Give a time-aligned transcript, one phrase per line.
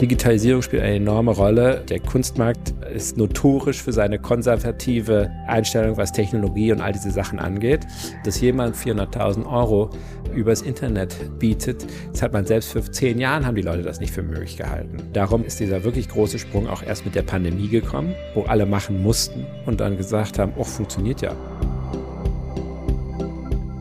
[0.00, 1.84] Digitalisierung spielt eine enorme Rolle.
[1.88, 7.86] Der Kunstmarkt ist notorisch für seine konservative Einstellung, was Technologie und all diese Sachen angeht.
[8.24, 9.90] Dass jemand 400.000 Euro
[10.34, 14.12] übers Internet bietet, das hat man selbst für zehn Jahren haben die Leute das nicht
[14.12, 14.96] für möglich gehalten.
[15.12, 19.02] Darum ist dieser wirklich große Sprung auch erst mit der Pandemie gekommen, wo alle machen
[19.02, 21.36] mussten und dann gesagt haben, oh, funktioniert ja.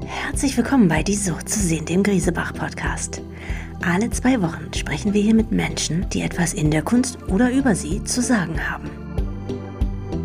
[0.06, 3.22] Herzlich willkommen bei Die Sucht zu sehen, dem Griesebach-Podcast.
[3.82, 7.76] Alle zwei Wochen sprechen wir hier mit Menschen, die etwas in der Kunst oder über
[7.76, 8.90] sie zu sagen haben.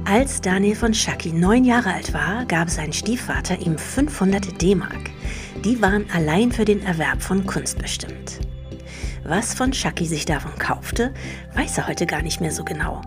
[0.05, 5.11] Als Daniel von Schacki neun Jahre alt war, gab sein Stiefvater ihm 500 D-Mark.
[5.65, 8.41] Die waren allein für den Erwerb von Kunst bestimmt.
[9.23, 11.15] Was von Schacki sich davon kaufte,
[11.55, 13.01] weiß er heute gar nicht mehr so genau.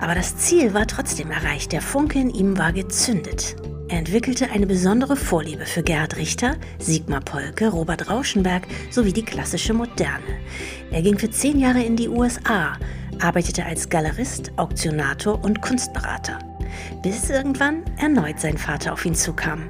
[0.00, 3.56] Aber das Ziel war trotzdem erreicht, der Funke in ihm war gezündet.
[3.92, 9.74] Er entwickelte eine besondere Vorliebe für Gerhard Richter, Sigmar Polke, Robert Rauschenberg sowie die klassische
[9.74, 10.40] Moderne.
[10.90, 12.78] Er ging für zehn Jahre in die USA,
[13.20, 16.38] arbeitete als Galerist, Auktionator und Kunstberater,
[17.02, 19.68] bis irgendwann erneut sein Vater auf ihn zukam.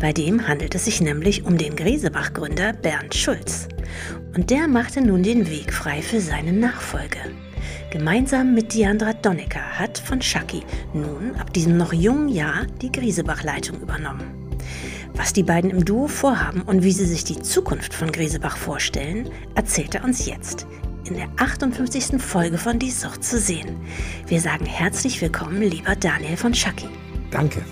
[0.00, 3.68] Bei dem handelt es sich nämlich um den Gresebach-Gründer Bernd Schulz.
[4.34, 7.18] Und der machte nun den Weg frei für seine Nachfolge.
[7.90, 13.80] Gemeinsam mit Diandra Donnecker hat von Schacki nun ab diesem noch jungen Jahr die Griesebach-Leitung
[13.80, 14.42] übernommen.
[15.14, 19.30] Was die beiden im Duo vorhaben und wie sie sich die Zukunft von Griesebach vorstellen,
[19.54, 20.66] erzählt er uns jetzt
[21.04, 22.20] in der 58.
[22.20, 23.76] Folge von Die Sucht zu sehen.
[24.26, 26.88] Wir sagen herzlich willkommen, lieber Daniel von Schacki.
[27.30, 27.62] Danke.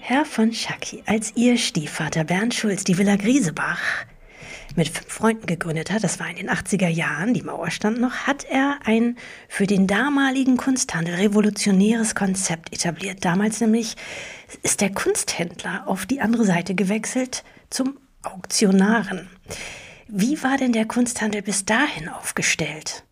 [0.00, 3.80] Herr von Schacki, als Ihr Stiefvater Bernd Schulz die Villa Griesebach
[4.76, 8.26] mit fünf Freunden gegründet hat, das war in den 80er Jahren, die Mauer stand noch,
[8.26, 9.16] hat er ein
[9.48, 13.24] für den damaligen Kunsthandel revolutionäres Konzept etabliert.
[13.24, 13.96] Damals nämlich
[14.62, 19.28] ist der Kunsthändler auf die andere Seite gewechselt zum Auktionaren.
[20.08, 23.04] Wie war denn der Kunsthandel bis dahin aufgestellt?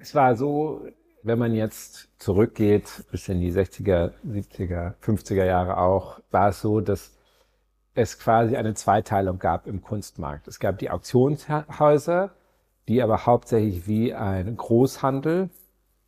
[0.00, 0.86] Es war so,
[1.22, 6.80] wenn man jetzt zurückgeht bis in die 60er, 70er, 50er Jahre auch, war es so,
[6.80, 7.12] dass
[7.94, 10.48] es quasi eine Zweiteilung gab im Kunstmarkt.
[10.48, 12.30] Es gab die Auktionshäuser,
[12.88, 15.50] die aber hauptsächlich wie ein Großhandel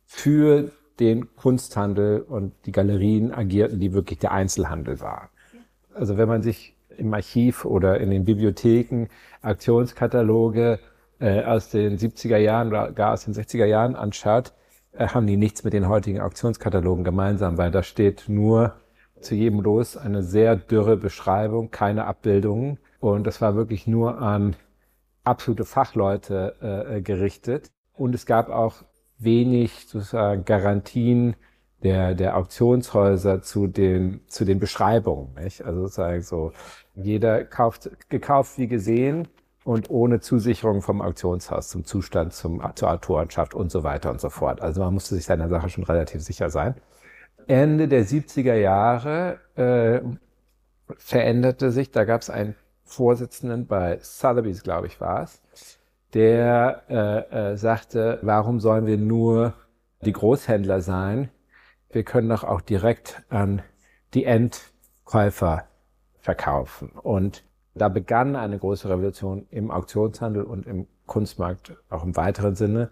[0.05, 5.29] für den Kunsthandel und die Galerien agierten, die wirklich der Einzelhandel war.
[5.93, 9.07] Also wenn man sich im Archiv oder in den Bibliotheken
[9.41, 10.79] Auktionskataloge
[11.19, 14.53] äh, aus den 70er Jahren oder gar aus den 60er Jahren anschaut,
[14.93, 18.73] äh, haben die nichts mit den heutigen Auktionskatalogen gemeinsam, weil da steht nur
[19.21, 22.79] zu jedem Los eine sehr dürre Beschreibung, keine Abbildungen.
[22.99, 24.55] Und das war wirklich nur an
[25.23, 26.55] absolute Fachleute
[26.89, 27.71] äh, gerichtet.
[27.93, 28.83] Und es gab auch
[29.17, 31.35] wenig sozusagen Garantien
[31.83, 35.33] der, der Auktionshäuser zu den, zu den Beschreibungen.
[35.35, 35.63] Nicht?
[35.63, 36.51] Also sozusagen so,
[36.95, 39.27] jeder kauft, gekauft wie gesehen
[39.63, 44.29] und ohne Zusicherung vom Auktionshaus zum Zustand, zum, zur Autorenschaft und so weiter und so
[44.29, 44.61] fort.
[44.61, 46.75] Also man musste sich seiner Sache schon relativ sicher sein.
[47.47, 50.01] Ende der 70er Jahre äh,
[50.97, 55.41] veränderte sich, da gab es einen Vorsitzenden bei Sotheby's, glaube ich, war es,
[56.13, 59.53] der äh, äh, sagte, warum sollen wir nur
[60.01, 61.29] die Großhändler sein?
[61.89, 63.61] Wir können doch auch direkt an
[64.13, 65.65] die Endkäufer
[66.19, 66.89] verkaufen.
[66.89, 67.43] Und
[67.75, 72.89] da begann eine große Revolution im Auktionshandel und im Kunstmarkt auch im weiteren Sinne,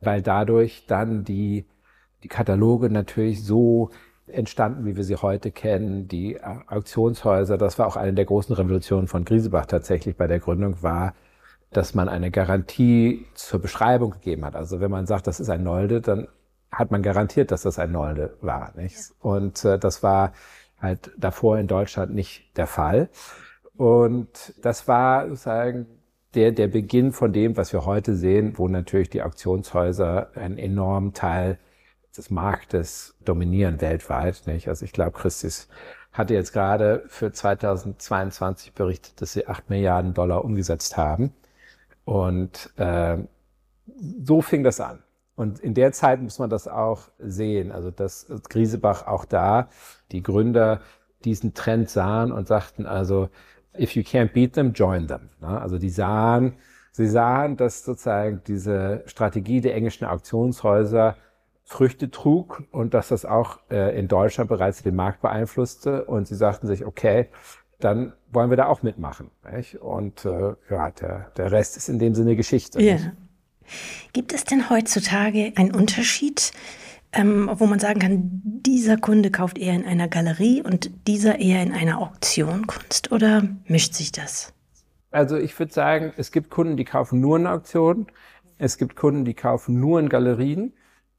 [0.00, 1.66] weil dadurch dann die
[2.22, 3.90] die Kataloge natürlich so
[4.26, 6.08] entstanden, wie wir sie heute kennen.
[6.08, 10.82] Die Auktionshäuser, das war auch eine der großen Revolutionen von Griesebach tatsächlich bei der Gründung,
[10.82, 11.14] war,
[11.70, 14.56] dass man eine Garantie zur Beschreibung gegeben hat.
[14.56, 16.28] Also wenn man sagt, das ist ein Nolde, dann
[16.70, 18.72] hat man garantiert, dass das ein Nolde war.
[18.76, 19.12] Nicht?
[19.20, 20.32] Und äh, das war
[20.80, 23.08] halt davor in Deutschland nicht der Fall.
[23.76, 25.86] Und das war sozusagen
[26.34, 31.14] der, der Beginn von dem, was wir heute sehen, wo natürlich die Auktionshäuser einen enormen
[31.14, 31.58] Teil
[32.18, 34.42] des Marktes dominieren weltweit.
[34.46, 34.68] Nicht?
[34.68, 35.68] Also ich glaube, Christis
[36.12, 41.32] hatte jetzt gerade für 2022 berichtet, dass sie acht Milliarden Dollar umgesetzt haben.
[42.04, 43.18] Und äh,
[44.24, 45.02] so fing das an.
[45.36, 47.70] Und in der Zeit muss man das auch sehen.
[47.70, 49.68] Also dass Griesebach auch da
[50.10, 50.80] die Gründer
[51.24, 53.28] diesen Trend sahen und sagten also,
[53.78, 55.30] if you can't beat them, join them.
[55.40, 56.54] Also die sahen,
[56.90, 61.16] sie sahen, dass sozusagen diese Strategie der englischen Auktionshäuser
[61.68, 66.06] Früchte trug und dass das auch äh, in Deutschland bereits den Markt beeinflusste.
[66.06, 67.28] Und sie sagten sich, okay,
[67.78, 69.30] dann wollen wir da auch mitmachen.
[69.52, 69.76] Nicht?
[69.76, 72.82] Und äh, ja, der, der Rest ist in dem Sinne Geschichte.
[72.82, 72.96] Ja.
[74.14, 76.52] Gibt es denn heutzutage einen Unterschied,
[77.12, 81.62] ähm, wo man sagen kann, dieser Kunde kauft eher in einer Galerie und dieser eher
[81.62, 84.54] in einer Auktion Kunst oder mischt sich das?
[85.10, 88.06] Also ich würde sagen, es gibt Kunden, die kaufen nur in Auktionen.
[88.56, 90.72] Es gibt Kunden, die kaufen nur in Galerien.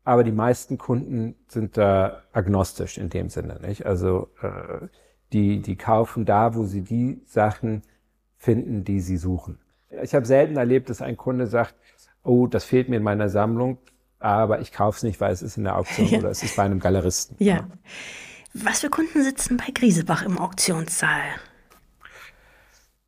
[0.10, 3.86] Aber die meisten Kunden sind da agnostisch in dem Sinne, nicht?
[3.86, 4.88] Also äh,
[5.32, 7.84] die, die kaufen da, wo sie die Sachen
[8.40, 9.60] finden, die sie suchen.
[10.02, 11.76] Ich habe selten erlebt, dass ein Kunde sagt,
[12.24, 13.78] oh, das fehlt mir in meiner Sammlung,
[14.18, 16.18] aber ich kaufe es nicht, weil es ist in der Auktion ja.
[16.18, 17.36] oder es ist bei einem Galeristen.
[17.38, 17.68] Ja.
[18.56, 21.22] Was für Kunden sitzen bei Griesebach im Auktionssaal?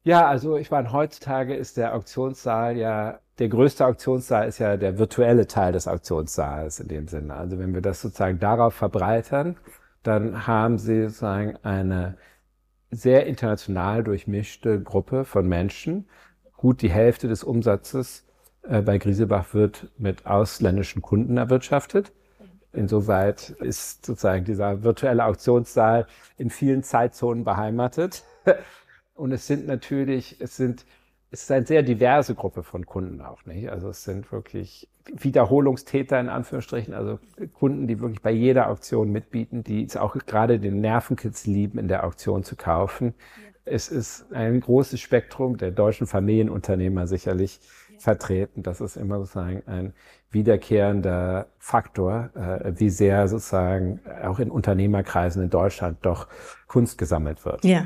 [0.04, 5.00] Ja, also ich meine, heutzutage ist der Auktionssaal ja, der größte Auktionssaal ist ja der
[5.00, 7.34] virtuelle Teil des Auktionssaals in dem Sinne.
[7.34, 9.58] Also wenn wir das sozusagen darauf verbreitern,
[10.04, 12.18] dann haben sie sozusagen eine
[12.92, 16.08] sehr international durchmischte Gruppe von Menschen.
[16.56, 18.28] Gut die Hälfte des Umsatzes
[18.62, 22.12] äh, bei Griesebach wird mit ausländischen Kunden erwirtschaftet.
[22.74, 26.06] Insoweit ist sozusagen dieser virtuelle Auktionssaal
[26.38, 28.24] in vielen Zeitzonen beheimatet.
[29.16, 30.86] Und es sind natürlich, es sind,
[31.31, 33.69] es ist eine sehr diverse Gruppe von Kunden auch, nicht?
[33.69, 37.19] Also es sind wirklich Wiederholungstäter in Anführungsstrichen, also
[37.54, 41.88] Kunden, die wirklich bei jeder Auktion mitbieten, die es auch gerade den Nervenkitzel lieben, in
[41.88, 43.13] der Auktion zu kaufen.
[43.18, 43.51] Ja.
[43.63, 47.62] Es ist ein großes Spektrum der deutschen Familienunternehmer sicherlich
[47.94, 48.00] ja.
[48.00, 48.62] vertreten.
[48.62, 49.94] Das ist immer sozusagen ein
[50.31, 56.28] wiederkehrender Faktor, äh, wie sehr sozusagen auch in Unternehmerkreisen in Deutschland doch
[56.68, 57.63] Kunst gesammelt wird.
[57.63, 57.86] Ja.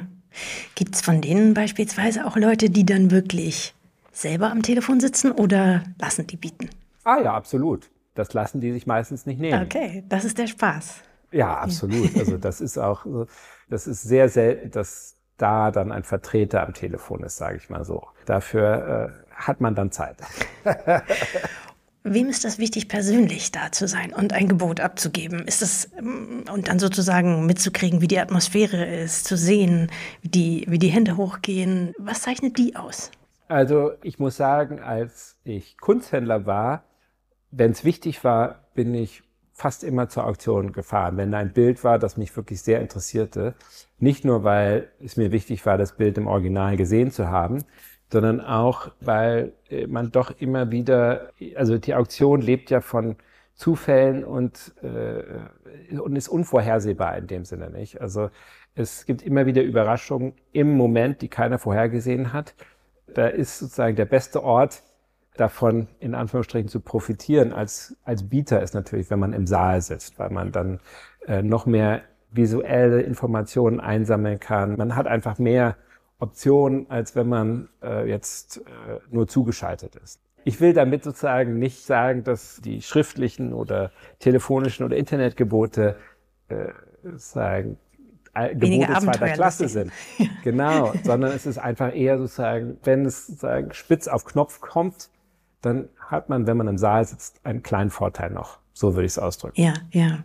[0.75, 3.73] Gibt es von denen beispielsweise auch Leute, die dann wirklich
[4.11, 6.69] selber am Telefon sitzen oder lassen die bieten?
[7.03, 7.89] Ah ja, absolut.
[8.15, 9.63] Das lassen die sich meistens nicht nehmen.
[9.63, 11.01] Okay, das ist der Spaß.
[11.31, 12.15] Ja, absolut.
[12.17, 13.05] Also das ist auch,
[13.69, 17.83] das ist sehr selten, dass da dann ein Vertreter am Telefon ist, sage ich mal
[17.83, 18.07] so.
[18.25, 20.17] Dafür äh, hat man dann Zeit.
[22.07, 25.47] Wem ist das wichtig, persönlich da zu sein und ein Gebot abzugeben?
[25.47, 29.89] Ist das ähm, und dann sozusagen mitzukriegen, wie die Atmosphäre ist, zu sehen,
[30.21, 31.93] wie die, wie die Hände hochgehen?
[31.97, 33.09] Was zeichnet die aus?
[33.47, 36.83] Also ich muss sagen, als ich Kunsthändler war,
[37.49, 41.17] wenn es wichtig war, bin ich fast immer zur Auktion gefahren.
[41.17, 43.55] Wenn ein Bild war, das mich wirklich sehr interessierte,
[43.97, 47.63] nicht nur weil es mir wichtig war, das Bild im Original gesehen zu haben,
[48.15, 53.17] sondern auch, weil äh, man doch immer wieder, also die Auktion lebt ja von
[53.55, 57.99] Zufällen und, äh, und ist unvorhersehbar in dem Sinne nicht.
[57.99, 58.29] Also
[58.73, 62.55] es gibt immer wieder Überraschungen im Moment, die keiner vorhergesehen hat.
[63.13, 64.81] Da ist sozusagen der beste Ort,
[65.35, 70.17] davon in Anführungsstrichen zu profitieren als, als Bieter ist natürlich, wenn man im Saal sitzt,
[70.19, 70.79] weil man dann
[71.27, 74.77] äh, noch mehr visuelle Informationen einsammeln kann.
[74.77, 75.75] Man hat einfach mehr
[76.19, 78.61] Option, als wenn man äh, jetzt äh,
[79.09, 80.21] nur zugeschaltet ist.
[80.43, 85.97] Ich will damit sozusagen nicht sagen, dass die schriftlichen oder telefonischen oder Internetgebote
[86.49, 86.67] äh,
[87.15, 87.77] sagen,
[88.53, 89.91] Gebote zweiter Klasse sind.
[90.43, 95.09] genau, sondern es ist einfach eher sozusagen, wenn es sozusagen spitz auf Knopf kommt,
[95.61, 98.59] dann hat man, wenn man im Saal sitzt, einen kleinen Vorteil noch.
[98.73, 99.59] So würde ich es ausdrücken.
[99.59, 100.23] Ja, ja.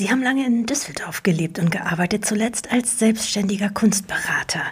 [0.00, 4.62] Sie haben lange in Düsseldorf gelebt und gearbeitet, zuletzt als selbstständiger Kunstberater.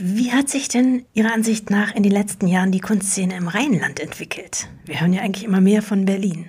[0.00, 4.00] Wie hat sich denn Ihrer Ansicht nach in den letzten Jahren die Kunstszene im Rheinland
[4.00, 4.68] entwickelt?
[4.84, 6.48] Wir hören ja eigentlich immer mehr von Berlin.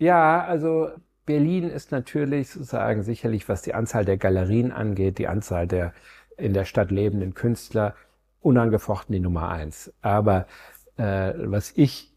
[0.00, 0.88] Ja, also
[1.24, 5.94] Berlin ist natürlich sozusagen sicherlich, was die Anzahl der Galerien angeht, die Anzahl der
[6.36, 7.94] in der Stadt lebenden Künstler,
[8.40, 9.92] unangefochten die Nummer eins.
[10.02, 10.48] Aber
[10.96, 12.12] äh, was ich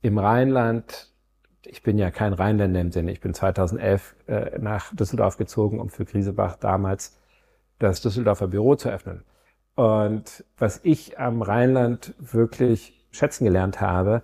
[0.00, 1.12] im Rheinland
[1.68, 3.12] ich bin ja kein Rheinländer im Sinne.
[3.12, 7.18] Ich bin 2011 äh, nach Düsseldorf gezogen, um für Griesebach damals
[7.78, 9.22] das Düsseldorfer Büro zu öffnen.
[9.74, 14.22] Und was ich am Rheinland wirklich schätzen gelernt habe,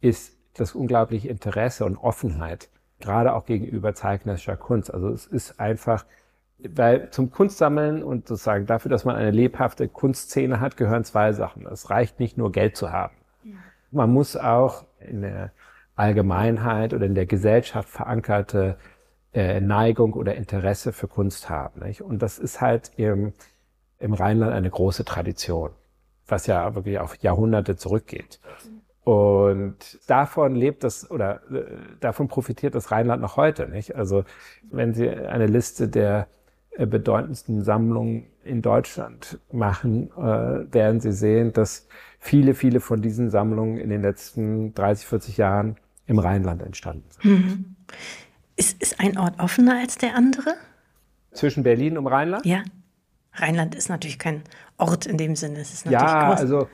[0.00, 2.68] ist das unglaubliche Interesse und Offenheit,
[3.00, 4.94] gerade auch gegenüber zeitgenössischer Kunst.
[4.94, 6.06] Also es ist einfach,
[6.58, 11.66] weil zum Kunstsammeln und sozusagen dafür, dass man eine lebhafte Kunstszene hat, gehören zwei Sachen.
[11.66, 13.14] Es reicht nicht nur Geld zu haben.
[13.42, 13.56] Ja.
[13.90, 15.52] Man muss auch in der
[15.96, 18.76] Allgemeinheit oder in der Gesellschaft verankerte
[19.32, 21.80] äh, Neigung oder Interesse für Kunst haben.
[21.84, 22.02] Nicht?
[22.02, 23.32] Und das ist halt im,
[23.98, 25.70] im Rheinland eine große Tradition,
[26.26, 28.40] was ja wirklich auf Jahrhunderte zurückgeht.
[29.04, 31.64] Und davon lebt das oder äh,
[32.00, 33.94] davon profitiert das Rheinland noch heute, nicht?
[33.94, 34.24] Also
[34.70, 36.26] wenn Sie eine Liste der
[36.70, 41.86] äh, bedeutendsten Sammlungen in Deutschland machen, äh, werden Sie sehen, dass
[42.18, 47.24] viele, viele von diesen Sammlungen in den letzten 30, 40 Jahren im Rheinland entstanden sind.
[47.24, 47.76] Mhm.
[48.56, 50.54] Ist, ist ein Ort offener als der andere?
[51.32, 52.46] Zwischen Berlin und Rheinland?
[52.46, 52.62] Ja.
[53.32, 54.42] Rheinland ist natürlich kein
[54.78, 55.58] Ort in dem Sinne.
[55.58, 56.40] Es ist natürlich ja, groß.
[56.40, 56.68] also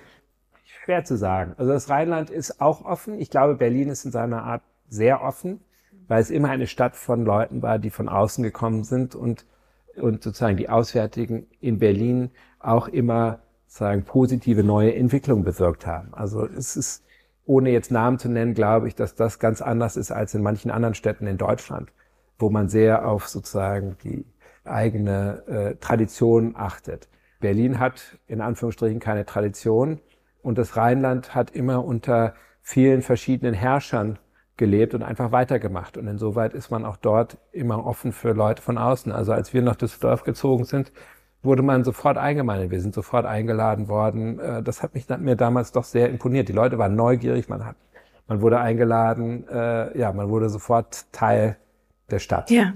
[0.64, 1.54] schwer zu sagen.
[1.56, 3.18] Also das Rheinland ist auch offen.
[3.18, 5.60] Ich glaube, Berlin ist in seiner Art sehr offen,
[6.08, 9.46] weil es immer eine Stadt von Leuten war, die von außen gekommen sind und,
[9.96, 16.12] und sozusagen die Auswärtigen in Berlin auch immer sagen, positive neue Entwicklung bewirkt haben.
[16.12, 17.04] Also es ist,
[17.50, 20.70] ohne jetzt Namen zu nennen, glaube ich, dass das ganz anders ist als in manchen
[20.70, 21.92] anderen Städten in Deutschland,
[22.38, 24.24] wo man sehr auf sozusagen die
[24.62, 27.08] eigene äh, Tradition achtet.
[27.40, 29.98] Berlin hat in Anführungsstrichen keine Tradition
[30.42, 34.20] und das Rheinland hat immer unter vielen verschiedenen Herrschern
[34.56, 35.96] gelebt und einfach weitergemacht.
[35.96, 39.10] Und insoweit ist man auch dort immer offen für Leute von außen.
[39.10, 40.92] Also als wir nach Düsseldorf gezogen sind,
[41.42, 42.70] wurde man sofort eingemeindet.
[42.70, 44.38] Wir sind sofort eingeladen worden.
[44.38, 46.48] Äh, das hat mich mir damals doch sehr imponiert.
[46.48, 47.76] Die Leute waren neugierig, man hat,
[48.26, 51.56] man wurde eingeladen, äh, ja, man wurde sofort Teil
[52.10, 52.50] der Stadt.
[52.50, 52.74] Ja.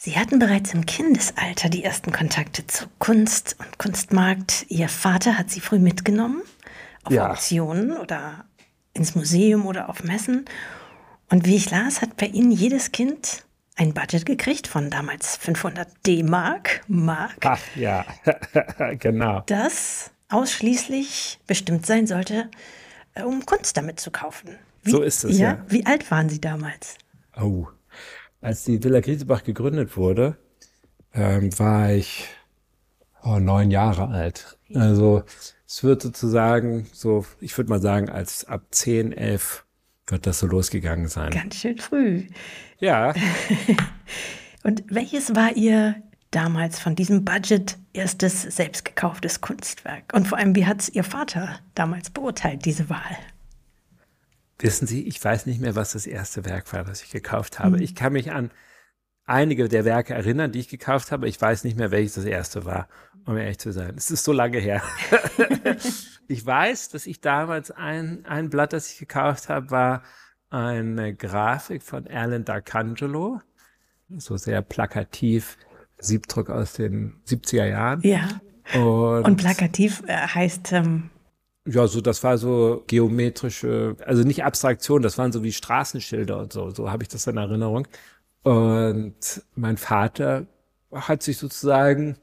[0.00, 4.66] Sie hatten bereits im Kindesalter die ersten Kontakte zu Kunst und Kunstmarkt.
[4.68, 6.42] Ihr Vater hat Sie früh mitgenommen
[7.02, 7.30] auf ja.
[7.30, 8.44] Auktionen oder
[8.92, 10.44] ins Museum oder auf Messen.
[11.30, 13.44] Und wie ich las, hat bei Ihnen jedes Kind
[13.78, 16.82] ein Budget gekriegt von damals 500 D-Mark.
[16.88, 17.38] Mark.
[17.44, 18.04] Ach ja,
[18.98, 19.42] genau.
[19.46, 22.50] Das ausschließlich bestimmt sein sollte,
[23.14, 24.58] äh, um Kunst damit zu kaufen.
[24.82, 25.64] Wie, so ist es, ja, ja.
[25.68, 26.98] Wie alt waren Sie damals?
[27.40, 27.68] Oh,
[28.40, 30.36] als die Villa Griesebach gegründet wurde,
[31.14, 32.28] ähm, war ich
[33.22, 34.58] oh, neun Jahre alt.
[34.74, 35.22] Also
[35.66, 39.64] es wird sozusagen so, ich würde mal sagen, als ab zehn, elf
[40.10, 41.30] wird das so losgegangen sein.
[41.30, 42.24] Ganz schön früh.
[42.78, 43.14] Ja.
[44.62, 50.12] Und welches war Ihr damals von diesem Budget erstes selbst gekauftes Kunstwerk?
[50.12, 53.16] Und vor allem, wie hat es Ihr Vater damals beurteilt, diese Wahl?
[54.58, 57.76] Wissen Sie, ich weiß nicht mehr, was das erste Werk war, das ich gekauft habe.
[57.76, 57.82] Mhm.
[57.82, 58.50] Ich kann mich an
[59.28, 61.28] einige der Werke erinnern, die ich gekauft habe.
[61.28, 62.88] Ich weiß nicht mehr, welches das erste war,
[63.26, 63.94] um ehrlich zu sein.
[63.96, 64.82] Es ist so lange her.
[66.28, 70.02] ich weiß, dass ich damals ein, ein Blatt, das ich gekauft habe, war
[70.50, 73.40] eine Grafik von Alan D'Arcangelo.
[74.16, 75.58] So sehr plakativ.
[76.00, 78.00] Siebdruck aus den 70er Jahren.
[78.02, 78.40] Ja.
[78.74, 81.10] Und, und plakativ äh, heißt, ähm,
[81.66, 86.52] ja, so das war so geometrische, also nicht Abstraktion, das waren so wie Straßenschilder und
[86.52, 87.86] so, so habe ich das in Erinnerung.
[88.42, 90.46] Und mein Vater
[90.92, 92.16] hat sich sozusagen,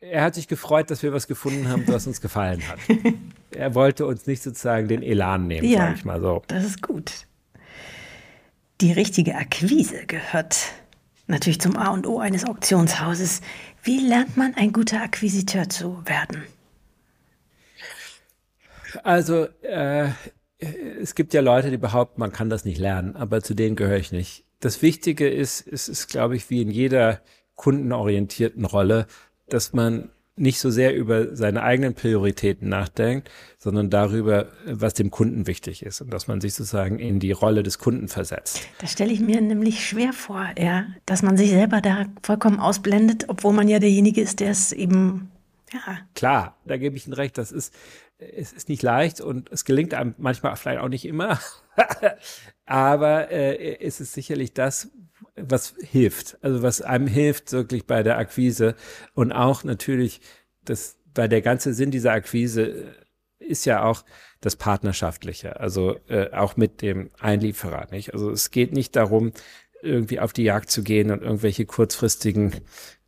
[0.00, 2.78] er hat sich gefreut, dass wir was gefunden haben, was uns gefallen hat.
[3.50, 6.42] er wollte uns nicht sozusagen den Elan nehmen, ja, sag ich mal so.
[6.48, 7.26] Das ist gut.
[8.80, 10.72] Die richtige Akquise gehört
[11.26, 13.40] natürlich zum A und O eines Auktionshauses.
[13.82, 16.44] Wie lernt man ein guter Akquisiteur zu werden?
[19.04, 20.08] Also äh,
[20.58, 23.98] es gibt ja Leute, die behaupten, man kann das nicht lernen, aber zu denen gehöre
[23.98, 24.44] ich nicht.
[24.60, 27.20] Das Wichtige ist, es ist, glaube ich, wie in jeder
[27.56, 29.06] kundenorientierten Rolle,
[29.48, 35.46] dass man nicht so sehr über seine eigenen Prioritäten nachdenkt, sondern darüber, was dem Kunden
[35.46, 38.66] wichtig ist und dass man sich sozusagen in die Rolle des Kunden versetzt.
[38.80, 43.26] Das stelle ich mir nämlich schwer vor, ja, dass man sich selber da vollkommen ausblendet,
[43.28, 45.30] obwohl man ja derjenige ist, der es eben
[45.72, 45.98] ja.
[46.14, 47.38] Klar, da gebe ich Ihnen recht.
[47.38, 47.72] Das ist,
[48.20, 51.40] es ist nicht leicht und es gelingt einem manchmal vielleicht auch nicht immer.
[52.66, 54.90] Aber äh, es ist sicherlich das,
[55.36, 56.38] was hilft.
[56.42, 58.74] Also was einem hilft wirklich bei der Akquise
[59.14, 60.20] und auch natürlich
[60.64, 62.94] das, weil der ganze Sinn dieser Akquise
[63.38, 64.04] ist ja auch
[64.40, 68.14] das Partnerschaftliche, also äh, auch mit dem Einlieferer, nicht?
[68.14, 69.32] Also es geht nicht darum,
[69.82, 72.54] irgendwie auf die Jagd zu gehen und irgendwelche kurzfristigen,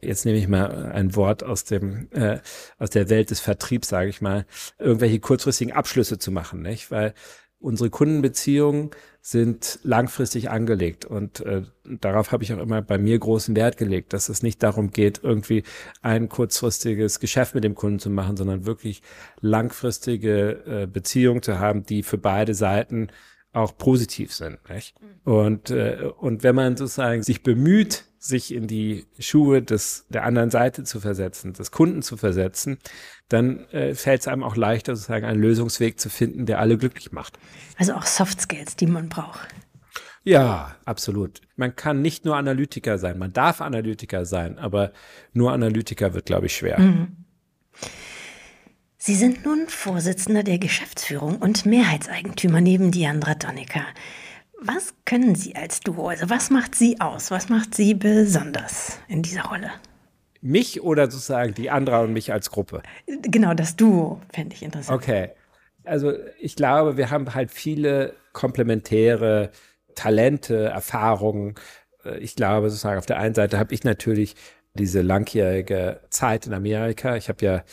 [0.01, 2.39] jetzt nehme ich mal ein Wort aus dem äh,
[2.79, 4.47] aus der Welt des Vertriebs, sage ich mal,
[4.79, 6.91] irgendwelche kurzfristigen Abschlüsse zu machen, nicht?
[6.91, 7.15] Weil
[7.63, 13.55] unsere Kundenbeziehungen sind langfristig angelegt und äh, darauf habe ich auch immer bei mir großen
[13.55, 15.63] Wert gelegt, dass es nicht darum geht, irgendwie
[16.03, 19.01] ein kurzfristiges Geschäft mit dem Kunden zu machen, sondern wirklich
[19.41, 23.09] langfristige äh, Beziehungen zu haben, die für beide Seiten
[23.53, 24.59] auch positiv sind.
[24.69, 24.95] Nicht?
[25.01, 25.33] Mhm.
[25.33, 30.51] Und, äh, und wenn man sozusagen sich bemüht, sich in die Schuhe des, der anderen
[30.51, 32.79] Seite zu versetzen, des Kunden zu versetzen,
[33.29, 37.11] dann äh, fällt es einem auch leichter, sozusagen einen Lösungsweg zu finden, der alle glücklich
[37.11, 37.39] macht.
[37.79, 39.49] Also auch Soft Skills, die man braucht.
[40.25, 41.41] Ja, absolut.
[41.57, 43.19] Man kann nicht nur Analytiker sein.
[43.19, 44.93] Man darf Analytiker sein, aber
[45.33, 46.79] nur Analytiker wird, glaube ich, schwer.
[46.79, 47.17] Mhm.
[49.05, 53.81] Sie sind nun Vorsitzender der Geschäftsführung und Mehrheitseigentümer neben Diandra Donica.
[54.61, 56.07] Was können Sie als Duo?
[56.07, 57.33] Also was macht Sie aus?
[57.33, 59.73] Was macht Sie besonders in dieser Rolle?
[60.41, 62.85] Mich oder sozusagen die Andra und mich als Gruppe?
[63.23, 65.03] Genau, das Duo fände ich interessant.
[65.03, 65.31] Okay.
[65.83, 69.51] Also ich glaube, wir haben halt viele komplementäre
[69.97, 71.57] Talente, Erfahrungen.
[72.21, 74.37] Ich glaube, sozusagen auf der einen Seite habe ich natürlich
[74.75, 77.17] diese langjährige Zeit in Amerika.
[77.17, 77.65] Ich habe ja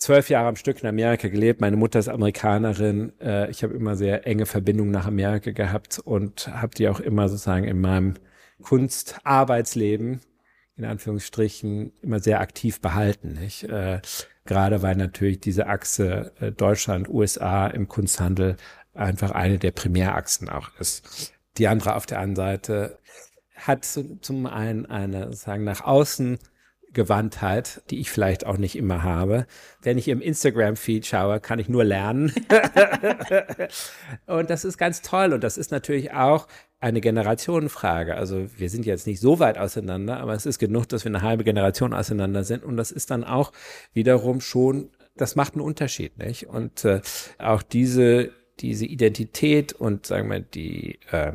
[0.00, 1.60] zwölf Jahre am Stück in Amerika gelebt.
[1.60, 3.12] Meine Mutter ist Amerikanerin.
[3.20, 7.28] Äh, ich habe immer sehr enge Verbindungen nach Amerika gehabt und habe die auch immer
[7.28, 8.14] sozusagen in meinem
[8.62, 10.20] Kunstarbeitsleben
[10.76, 13.34] in Anführungsstrichen immer sehr aktiv behalten.
[13.34, 13.64] Nicht?
[13.64, 14.00] Äh,
[14.46, 18.56] gerade weil natürlich diese Achse äh, Deutschland, USA im Kunsthandel
[18.94, 21.34] einfach eine der Primärachsen auch ist.
[21.58, 22.98] Die andere auf der anderen Seite
[23.54, 26.38] hat zum einen eine, sagen, nach außen
[26.92, 29.46] Gewandtheit, die ich vielleicht auch nicht immer habe.
[29.82, 32.32] Wenn ich im Instagram-Feed schaue, kann ich nur lernen.
[34.26, 35.32] und das ist ganz toll.
[35.32, 36.48] Und das ist natürlich auch
[36.80, 38.14] eine Generationenfrage.
[38.16, 41.22] Also wir sind jetzt nicht so weit auseinander, aber es ist genug, dass wir eine
[41.22, 42.64] halbe Generation auseinander sind.
[42.64, 43.52] Und das ist dann auch
[43.92, 46.48] wiederum schon, das macht einen Unterschied, nicht?
[46.48, 47.02] Und äh,
[47.38, 48.30] auch diese,
[48.60, 51.32] diese Identität und sagen wir die äh,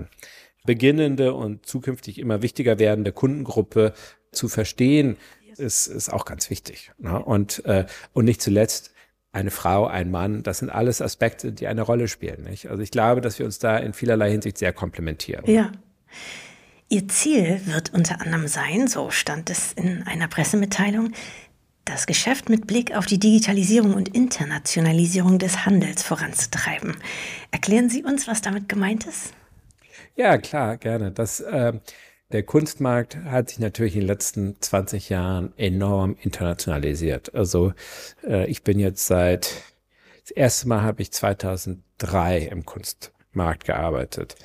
[0.66, 3.94] beginnende und zukünftig immer wichtiger werdende Kundengruppe
[4.32, 5.18] zu verstehen,
[5.60, 6.92] ist, ist auch ganz wichtig.
[6.98, 7.18] Ne?
[7.24, 8.92] Und, äh, und nicht zuletzt
[9.32, 12.44] eine Frau, ein Mann, das sind alles Aspekte, die eine Rolle spielen.
[12.44, 12.70] Nicht?
[12.70, 15.44] Also ich glaube, dass wir uns da in vielerlei Hinsicht sehr komplementieren.
[15.46, 15.72] Ja.
[16.88, 21.12] Ihr Ziel wird unter anderem sein, so stand es in einer Pressemitteilung,
[21.84, 26.96] das Geschäft mit Blick auf die Digitalisierung und Internationalisierung des Handels voranzutreiben.
[27.52, 29.34] Erklären Sie uns, was damit gemeint ist?
[30.16, 31.12] Ja, klar, gerne.
[31.12, 31.74] Das, äh,
[32.32, 37.34] der Kunstmarkt hat sich natürlich in den letzten 20 Jahren enorm internationalisiert.
[37.36, 37.74] Also
[38.24, 39.52] äh, ich bin jetzt seit,
[40.22, 44.36] das erste Mal habe ich 2003 im Kunstmarkt gearbeitet.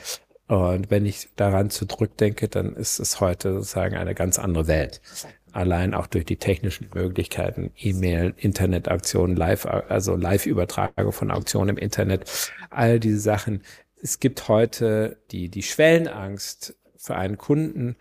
[0.46, 5.00] Und wenn ich daran zurückdenke, dann ist es heute sozusagen eine ganz andere Welt.
[5.52, 12.52] Allein auch durch die technischen Möglichkeiten, E-Mail, Internetaktionen, Live, also Live-Übertragung von Auktionen im Internet,
[12.68, 13.62] all diese Sachen.
[14.02, 17.97] Es gibt heute die, die Schwellenangst für einen Kunden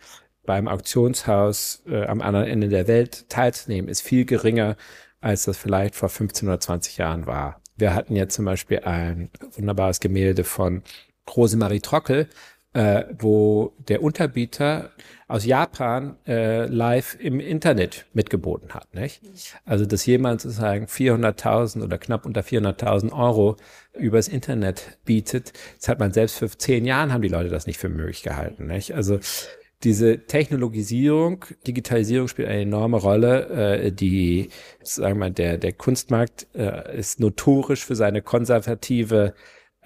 [0.45, 4.75] beim Auktionshaus äh, am anderen Ende der Welt teilzunehmen, ist viel geringer,
[5.21, 7.61] als das vielleicht vor 15 oder 20 Jahren war.
[7.77, 10.83] Wir hatten jetzt zum Beispiel ein wunderbares Gemälde von
[11.35, 12.27] Rosemarie Trockel,
[12.73, 14.91] äh, wo der Unterbieter
[15.27, 18.93] aus Japan äh, live im Internet mitgeboten hat.
[18.93, 19.21] Nicht?
[19.65, 23.57] Also dass jemand sozusagen 400.000 oder knapp unter 400.000 Euro
[23.97, 27.79] übers Internet bietet, das hat man selbst für zehn Jahren haben die Leute das nicht
[27.79, 28.67] für möglich gehalten.
[28.67, 28.93] Nicht?
[28.93, 29.19] Also
[29.83, 33.49] diese Technologisierung, Digitalisierung spielt eine enorme Rolle.
[33.49, 34.49] Äh, die,
[34.83, 39.33] sagen wir mal, der, der Kunstmarkt äh, ist notorisch für seine konservative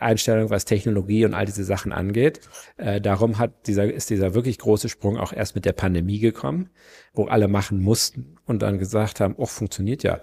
[0.04, 2.42] Einstellung, was Technologie und all diese Sachen angeht.
[2.78, 6.70] Äh, darum hat dieser, ist dieser wirklich große Sprung auch erst mit der Pandemie gekommen,
[7.14, 10.22] wo alle machen mussten und dann gesagt haben, oh, funktioniert ja.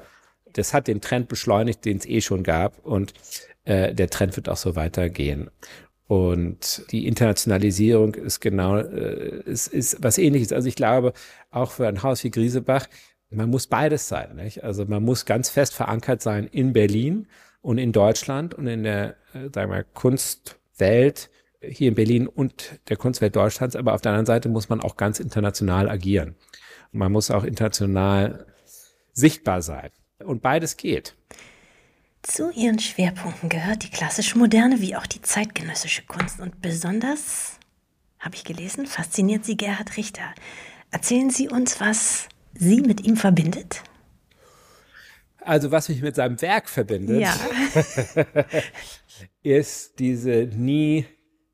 [0.53, 3.14] Das hat den Trend beschleunigt, den es eh schon gab und
[3.64, 5.51] äh, der Trend wird auch so weitergehen.
[6.07, 10.53] Und die Internationalisierung ist genau, äh, ist, ist was ähnliches.
[10.53, 11.12] Also ich glaube,
[11.53, 12.88] auch für ein Haus wie Griesebach,
[13.31, 14.35] man muss beides sein.
[14.35, 14.64] Nicht?
[14.64, 17.29] Also man muss ganz fest verankert sein in Berlin
[17.62, 21.31] und in Deutschland und in der, äh, sagen wir, Kunstwelt
[21.62, 23.77] hier in Berlin und der Kunstwelt Deutschlands.
[23.77, 26.37] Aber auf der anderen Seite muss man auch ganz international agieren.
[26.92, 28.46] Man muss auch international
[29.12, 29.90] sichtbar sein.
[30.25, 31.16] Und beides geht.
[32.23, 36.40] Zu ihren Schwerpunkten gehört die klassische Moderne wie auch die zeitgenössische Kunst.
[36.40, 37.59] Und besonders,
[38.18, 40.35] habe ich gelesen, fasziniert sie Gerhard Richter.
[40.90, 43.83] Erzählen Sie uns, was Sie mit ihm verbindet?
[45.42, 47.35] Also was mich mit seinem Werk verbindet, ja.
[49.42, 51.07] ist diese nie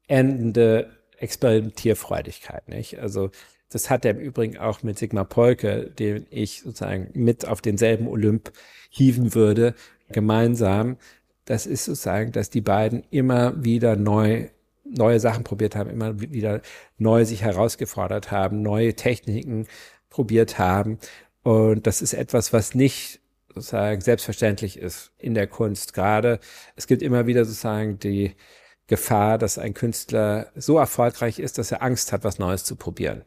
[0.09, 2.99] endende Experimentierfreudigkeit, nicht?
[2.99, 3.31] Also
[3.70, 8.07] das hat er im Übrigen auch mit Sigmar Polke, den ich sozusagen mit auf denselben
[8.07, 8.53] Olymp
[8.90, 9.75] hieven würde,
[10.11, 10.96] gemeinsam.
[11.44, 14.49] Das ist sozusagen, dass die beiden immer wieder neu
[14.88, 16.61] neue Sachen probiert haben, immer wieder
[16.96, 19.66] neu sich herausgefordert haben, neue Techniken
[20.11, 20.99] probiert haben.
[21.42, 23.20] Und das ist etwas, was nicht
[23.57, 25.95] sozusagen selbstverständlich ist in der Kunst.
[25.95, 26.38] Gerade
[26.77, 28.37] es gibt immer wieder sozusagen die
[28.87, 33.25] Gefahr, dass ein Künstler so erfolgreich ist, dass er Angst hat, was Neues zu probieren.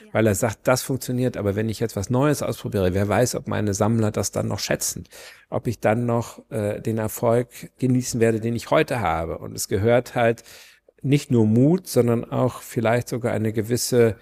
[0.00, 0.14] Ja.
[0.14, 3.48] Weil er sagt, das funktioniert, aber wenn ich jetzt was Neues ausprobiere, wer weiß, ob
[3.48, 5.04] meine Sammler das dann noch schätzen,
[5.50, 9.38] ob ich dann noch äh, den Erfolg genießen werde, den ich heute habe.
[9.38, 10.44] Und es gehört halt
[11.02, 14.16] nicht nur Mut, sondern auch vielleicht sogar eine gewisse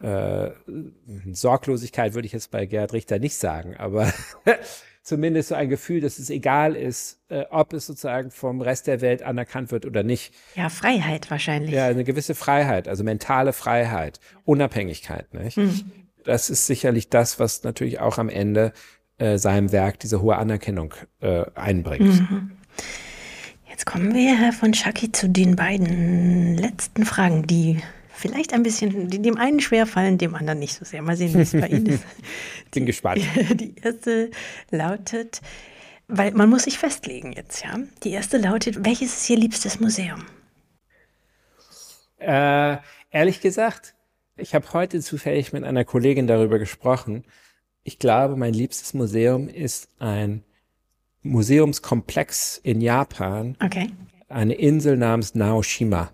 [0.00, 0.50] äh,
[1.32, 4.12] Sorglosigkeit würde ich jetzt bei Gerhard Richter nicht sagen, aber
[5.02, 9.00] zumindest so ein Gefühl, dass es egal ist, äh, ob es sozusagen vom Rest der
[9.00, 10.34] Welt anerkannt wird oder nicht.
[10.54, 11.72] Ja, Freiheit wahrscheinlich.
[11.72, 15.32] Ja, eine gewisse Freiheit, also mentale Freiheit, Unabhängigkeit.
[15.34, 15.56] Nicht?
[15.56, 15.92] Mhm.
[16.24, 18.72] Das ist sicherlich das, was natürlich auch am Ende
[19.18, 22.30] äh, seinem Werk diese hohe Anerkennung äh, einbringt.
[22.30, 22.52] Mhm.
[23.68, 27.80] Jetzt kommen wir, Herr von Schacki, zu den beiden letzten Fragen, die
[28.20, 31.02] vielleicht ein bisschen, dem einen schwer fallen, dem anderen nicht so sehr.
[31.02, 32.04] Mal sehen, wie es bei Ihnen ist.
[32.70, 33.22] Bin gespannt.
[33.54, 34.30] Die erste
[34.70, 35.40] lautet,
[36.08, 37.78] weil man muss sich festlegen jetzt, ja.
[38.04, 40.24] Die erste lautet, welches ist Ihr liebstes Museum?
[42.18, 42.76] Äh,
[43.10, 43.94] ehrlich gesagt,
[44.36, 47.24] ich habe heute zufällig mit einer Kollegin darüber gesprochen.
[47.82, 50.44] ich glaube, mein liebstes Museum ist ein
[51.22, 53.56] Museumskomplex in Japan.
[53.64, 53.90] Okay.
[54.28, 56.12] Eine Insel namens Naoshima.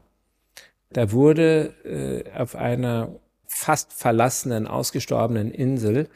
[0.91, 6.09] Da wurde äh, auf einer fast verlassenen, ausgestorbenen Insel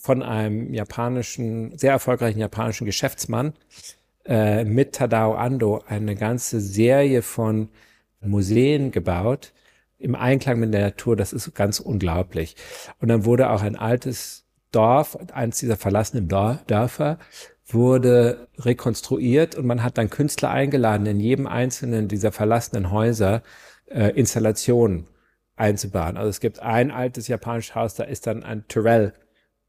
[0.00, 3.54] von einem japanischen, sehr erfolgreichen japanischen Geschäftsmann
[4.24, 7.70] äh, mit Tadao Ando eine ganze Serie von
[8.20, 9.52] Museen gebaut
[9.98, 11.16] im Einklang mit der Natur.
[11.16, 12.56] Das ist ganz unglaublich.
[13.00, 17.18] Und dann wurde auch ein altes Dorf, eines dieser verlassenen Dörfer,
[17.66, 23.42] wurde rekonstruiert und man hat dann Künstler eingeladen, in jedem einzelnen dieser verlassenen Häuser
[23.90, 25.06] äh, Installationen
[25.56, 26.16] einzubauen.
[26.16, 29.12] Also es gibt ein altes japanisches Haus, da ist dann ein Tyrell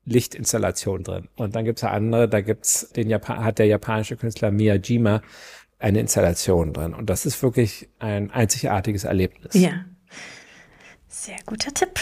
[0.05, 1.29] Lichtinstallation drin.
[1.35, 5.21] Und dann gibt's andere, da gibt's den Japan hat der japanische Künstler Miyajima
[5.77, 6.93] eine Installation drin.
[6.93, 9.53] Und das ist wirklich ein einzigartiges Erlebnis.
[9.53, 9.85] Ja.
[11.07, 11.99] Sehr guter Tipp.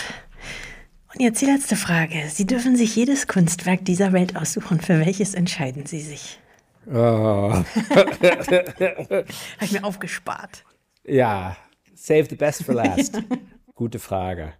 [1.14, 2.24] Und jetzt die letzte Frage.
[2.30, 4.80] Sie dürfen sich jedes Kunstwerk dieser Welt aussuchen.
[4.80, 6.40] Für welches entscheiden Sie sich?
[6.88, 6.94] Oh.
[7.94, 9.26] Habe
[9.62, 10.64] ich mir aufgespart.
[11.04, 11.58] Ja,
[12.08, 13.16] save the best for last.
[13.16, 13.22] Ja.
[13.76, 14.54] Gute Frage.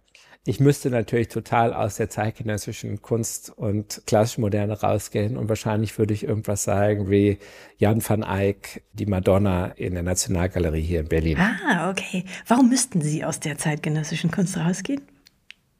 [0.44, 6.14] Ich müsste natürlich total aus der zeitgenössischen Kunst und klassisch Moderne rausgehen und wahrscheinlich würde
[6.14, 7.38] ich irgendwas sagen wie
[7.76, 11.38] Jan van Eyck, die Madonna in der Nationalgalerie hier in Berlin.
[11.38, 12.24] Ah, okay.
[12.46, 15.02] Warum müssten Sie aus der zeitgenössischen Kunst rausgehen?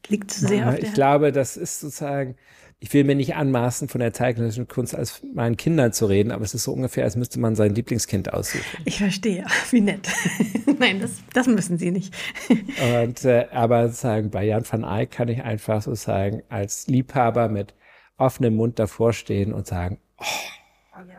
[0.07, 2.35] Liegt zu sehr Na, auf der Ich glaube, das ist sozusagen,
[2.81, 6.45] ich will mir nicht anmaßen, von der zeitgenössischen Kunst als meinen Kindern zu reden, aber
[6.45, 8.63] es ist so ungefähr, als müsste man sein Lieblingskind aussuchen.
[8.85, 10.07] Ich verstehe, wie nett.
[10.79, 12.13] Nein, das, das müssen Sie nicht.
[13.03, 17.73] Und, äh, aber sozusagen bei Jan van Eyck kann ich einfach sozusagen als Liebhaber mit
[18.17, 20.25] offenem Mund davor stehen und sagen, oh,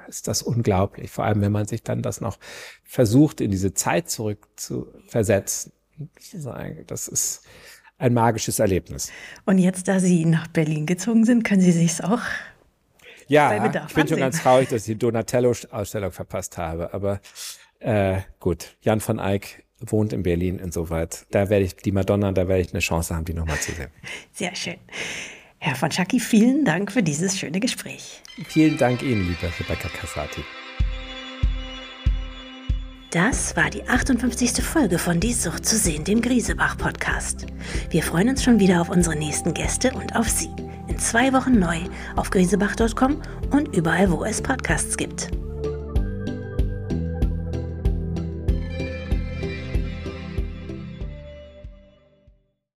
[0.08, 1.10] ist das unglaublich.
[1.10, 2.38] Vor allem, wenn man sich dann das noch
[2.84, 5.72] versucht, in diese Zeit zurück zu versetzen.
[6.86, 7.42] Das ist,
[8.00, 9.12] ein magisches Erlebnis.
[9.44, 12.20] Und jetzt, da Sie nach Berlin gezogen sind, können Sie sich auch
[13.28, 14.08] ja, ich bin ansehen.
[14.08, 16.92] schon ganz traurig, dass ich die Donatello-Ausstellung verpasst habe.
[16.92, 17.20] Aber
[17.78, 21.26] äh, gut, Jan van Eyck wohnt in Berlin, insoweit.
[21.30, 23.90] Da werde ich die Madonna, da werde ich eine Chance haben, die nochmal zu sehen.
[24.32, 24.76] Sehr schön.
[25.58, 28.22] Herr von Schacki, vielen Dank für dieses schöne Gespräch.
[28.48, 30.42] Vielen Dank Ihnen, liebe Rebecca Cassati.
[33.10, 34.62] Das war die 58.
[34.62, 37.46] Folge von Die Sucht zu sehen, dem Griesebach-Podcast.
[37.90, 40.50] Wir freuen uns schon wieder auf unsere nächsten Gäste und auf Sie.
[40.86, 41.78] In zwei Wochen neu
[42.14, 43.20] auf griesebach.com
[43.50, 45.28] und überall, wo es Podcasts gibt.